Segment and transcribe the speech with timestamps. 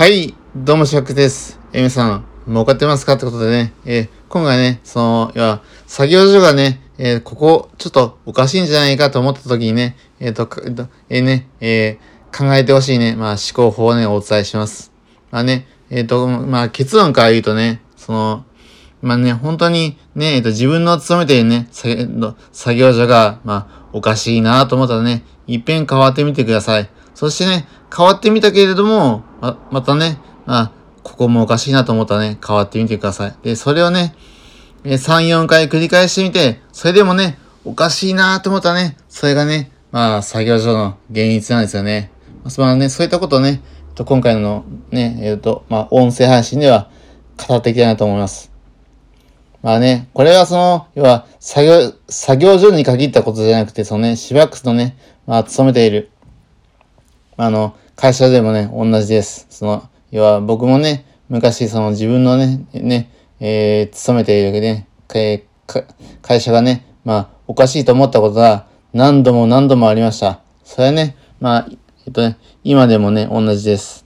[0.00, 1.60] はい、どうも、シャックです。
[1.74, 3.16] えー、皆さん、儲かってますか？
[3.16, 11.98] ってことでね、えー今回ね、その、要は、作業所がね、えーここ、ちょっとおかしいんじゃないかと思った時にね、えっ、と、えーとえーね、え
[12.34, 14.90] 考えてほしいね、まあ、思考法をね、お伝えします。
[15.30, 18.46] まあね、えっ、と、まあ、結論から言うとね、その、
[19.02, 26.88] まあね、本当にね、えっと、自分の勤めているね、作業所が、まあ、おかしいなと思ったらね、いっぺん変わってみてください。
[27.20, 30.16] そしてね、変わってみたけれども、ま、またね、
[30.46, 33.36] あ、ここもおかしいなと思ったらね、変わってみてください。
[33.42, 34.14] で、それをね、
[34.84, 42.10] 3、4回繰り返してみて、それでもね、おかしいなと思ったらね、それがね、まあ、作業所の現実なんですよね。
[42.42, 43.60] まあ、そのね、そういったことをね、
[43.94, 46.88] と今回のね、えっ、と、まあ、音声配信では
[47.36, 48.50] 語っていきたいなと思います。
[49.60, 56.10] まあね、これはその、要は、作業、作業所に限ったことじゃなくて、そのね、シバックスのね、まあ、勤めている、
[57.40, 59.46] あの、会社でもね、同じです。
[59.48, 63.10] その、要は僕もね、昔その自分のね、ね、
[63.40, 65.84] えー、勤めているね、えー
[66.20, 70.40] 会社がね、まあ、おかしいと思ったことが何度も何度もありました。
[70.64, 71.66] それはね、まあ、
[72.06, 74.04] えっとね、今でもね、同じです。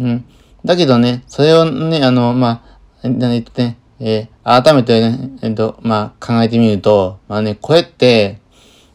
[0.00, 0.24] うん。
[0.64, 2.64] だけどね、それをね、あの、ま
[3.02, 3.28] あ、えっと
[3.62, 8.40] ね、えー改めてね、えっと、まあ、考えてみると、まあね、これって、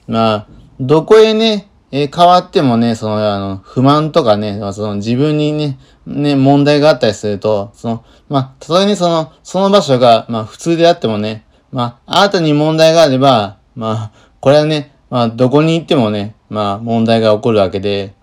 [0.08, 0.48] まあ、
[0.80, 18.14] どこへね、えー変わってもね、その、あの、不満とかね、その自分にね、ね、問題があったりすると、その、まあ、たとえね、その、その場所が、まあ、普通であってもね、まあ、あなたに問題があれば、まあ、これはね、まあ、どこに行ってもね、まあ、問題が起こるわけで、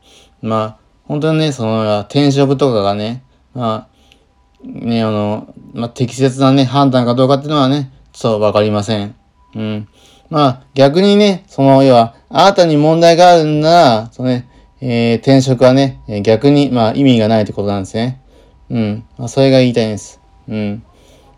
[0.43, 3.23] まあ、本当にね、その、転職とかがね、
[3.55, 3.95] まあ、
[4.67, 9.15] ね、あの、まあ、適切なね、判断かどうかっていうのはね、ちょっとわかりません。
[9.55, 9.89] うん。
[10.31, 14.49] まあ、逆にね、その、要は、あなたに問題があるんなら、そのね、
[14.81, 18.21] えー転職はね、逆に、まあ、意味がないってことなんですね。
[18.71, 19.05] うん。
[19.19, 20.21] まあ、それが言いたいんです。
[20.49, 20.83] うん。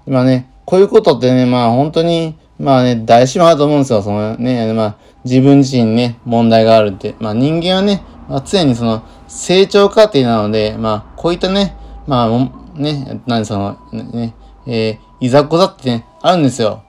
[0.06, 4.02] まあね、こういうことってね、まあ本当に、まあね、誰しもあると思うんですよ。
[4.02, 7.14] そのね、まあ自分自身にね、問題があるって。
[7.18, 11.76] まあ人間はね、まあ、常にその成長過程なので、まあこういったね、
[12.06, 14.34] まあね、何その、ね、
[14.66, 16.82] えーいざこざってね、あるんですよ。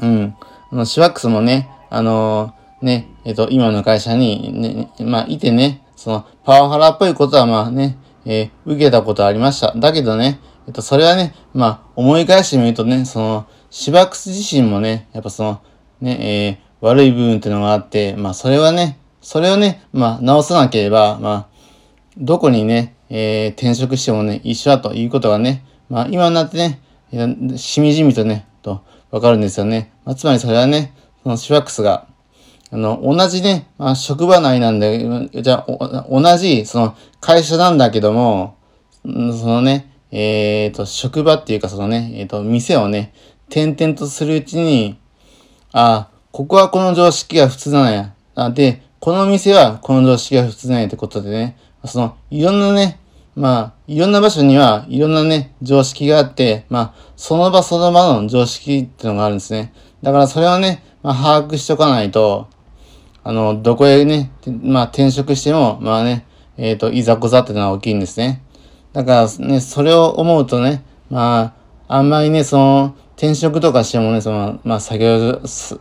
[0.00, 0.36] うん。
[0.72, 9.72] あの、シュワックスもね、あのーね、えっ、と、今の会社に、ね、まあ、いてね、その、パワハラっぽいことはまあね、えー受けたことありました。
[9.76, 15.60] だけどね、えっと、それはね、まあ、思い返してみるとね、その、シバックス自身もね、やっぱその、
[16.00, 21.46] ね、えー悪い部分っていうのがあって、まあ、それはね、それをね、まあ、直さなければ、まあ、
[22.16, 26.80] どこにね、えー転職してもね、一緒だということがね、まあ、今になってね、
[27.58, 29.92] しみじみとね、と、わかるんですよね。
[30.04, 32.06] まあ、つまりそれはね、そのシュワックスが、
[32.72, 38.56] あの、同じね、まあ、職場内なんで、じゃあ、同じ、その、会社なんだけども、
[39.04, 43.12] そのね、えっ、と、職場っていうかそのね、えっ、と、店をね、
[43.48, 44.98] 転々とするうちに、
[45.72, 48.14] あここはこの常識が普通なんや。
[48.34, 52.99] あで、この店はこの常識が普通なんやってことでね、その、いろんなね、
[53.36, 59.72] まあ、いろんな場所にはいろんなね、常識があって、まあ、その場その場の常識っていうのがあるんですね。
[60.02, 62.48] だからそれをね、まあ、把握しとかないと、
[63.22, 64.32] あの、どこへね、
[64.62, 66.26] まあ、転職しても、まあね、
[66.56, 68.42] えっ、と、いざこざっていうのは大きいんですね。
[68.92, 71.54] だからね、それを思うとね、ま
[71.88, 75.80] あ、あんまりね、その、転職とかしてもね、その、まあ、作業所、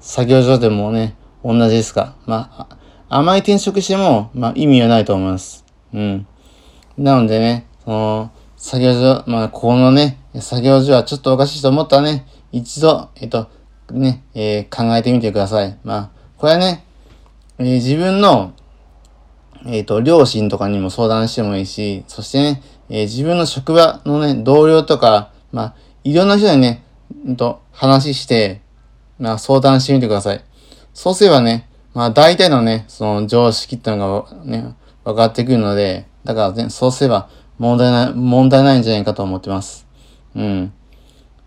[0.00, 2.16] 作業所でもね、同じですか。
[2.26, 2.66] まあ、
[3.10, 5.64] ああまり転職しても、まあ、意味はないと思います。
[5.92, 6.26] うん。
[6.98, 13.48] なのでね、その、作業所、まあ、このね、作業所はちょっとおかしいと思ったらね、一度、えっと、
[13.92, 15.78] ね、えー考えてみてください。
[15.84, 16.84] まあ、これはね、
[17.58, 18.52] えー自分の、
[19.64, 26.82] えっ、と、両親とかにも相談してもいいし、そしてね、えー自分の職場のね、同僚とか、まあ、いろんな人にね、
[27.26, 28.60] うんと、話して、
[29.20, 30.44] まあ、相談してみてください。
[30.92, 39.86] そうすればね、まあ、大体のね、その常識ってのがね、分かってくるので、だからね、そうすれば問題ない、問題ないんじゃないかと思ってます。
[40.36, 40.74] うん。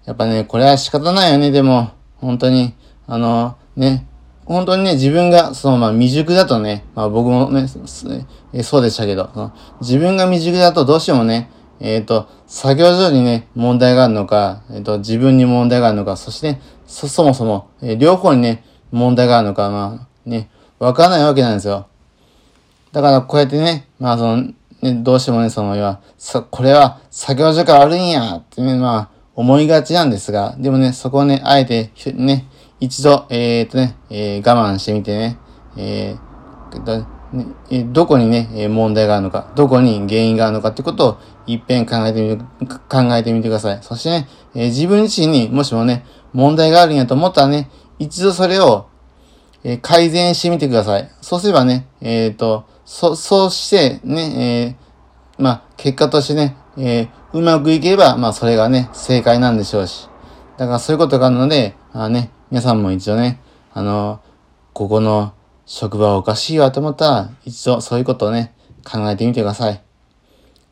[0.05, 2.73] やっぱね、これは仕方ないよね、でも、本当に、
[3.05, 4.07] あの、ね、
[4.43, 9.51] 本当にね、自分が、その、まあ、未熟だとね、まあ、僕もね、そうでしたけど、
[9.81, 20.49] 自分が未熟だとどうしてもね、えっ、と、作業所にね、問題があるのか、えっ、と、自分に問題があるのか、そしてね、そ、そもそも、えー両方にね、問題があるのか、まあ、ね、
[20.79, 21.85] わからないわけなんですよ。
[22.91, 24.51] だからこうやってね、まあその、
[24.81, 32.47] ね、どうしてもね、その、要は、さ、これは作業所から悪いんやってね、まあ、思いがちなんですが、でもね、そこをね、あえて、ね、
[32.79, 35.37] 一度、えー、っとね、えー我慢してみてね、
[35.77, 37.05] えー、えっと
[37.69, 42.43] ね、どこにね、問題があるのか、どこに原因があるのかってことを一遍考えてみて、
[42.89, 43.79] 考えてみてください。
[43.81, 47.69] そしてね、え自分自身にもしもね、問題があるんやと思ったらね、
[47.99, 48.87] 一度それを、
[49.63, 51.09] え改善してみてください。
[51.21, 54.75] そうすればね、えっ、と、そ、そうしてね、
[55.37, 60.09] えー、まあ、結果としてね、えー、うまくいけば、まあ、それがね、正解なんでしょうし。
[60.57, 63.41] だからそういうことがあるので、あね、皆さんも一度ね、
[63.73, 64.21] あの、
[64.73, 65.33] ここの
[65.65, 68.53] 職場はおかしいわと思ったら、一度そういうことをね、
[68.83, 69.81] 考えてみてください。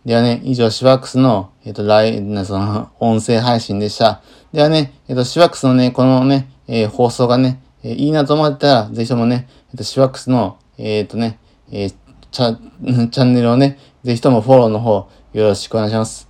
[0.06, 2.16] ではね、以上、シワックスの、えっ、ー、と、ライ、
[2.46, 4.22] その、音声配信でした。
[4.54, 11.40] ではね、えっ、ー、と、シワックスのね、このね、えー、放送がね、え、いいなと思ったら、ぜひともね、えっ、と、シワックスの、えっ、とね、
[11.72, 11.96] えー、
[12.32, 12.58] チャ、
[13.10, 16.28] チャンネルをね、ぜひともフォローの方、よろしくお願いします。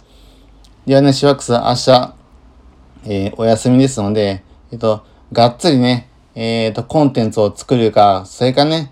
[0.86, 2.14] ではね、シワックス明日、
[3.06, 8.92] えー、お休みですので、えっ、と、がっつりね、えっ、と、コンテンツを作るか、それかね、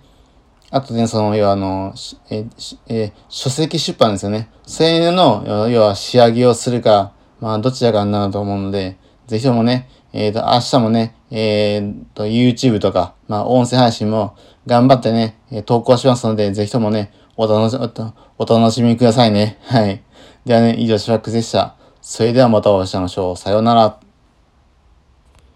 [0.70, 1.94] あとね、その、要はあの、
[2.30, 2.46] え
[2.88, 4.50] え書籍出版ですよね。
[4.66, 8.98] それの、要は仕上げをするか、まあ、どちらかになると思うので、
[9.28, 14.36] ぜひともね、えっ、ー、と、明日もね、えっ、ー、と、YouTube とか、まあ、音声配信も
[14.66, 15.38] 頑張ってね、
[15.68, 17.78] 投稿しますので、ぜひともね、お楽し、
[18.40, 19.60] お楽しみくださいね。
[19.62, 20.02] はい。
[20.44, 21.75] ではね、以上、シュラックでした。
[22.02, 23.38] それではまたお会いしましょう。
[23.38, 24.06] さようなら。